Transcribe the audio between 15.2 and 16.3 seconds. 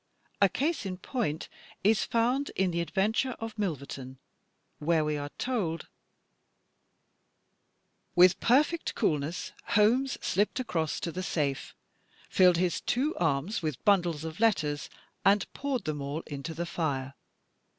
and poured them all